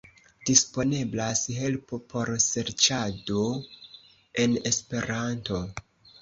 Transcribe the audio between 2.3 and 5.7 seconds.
serĉado en Esperanto.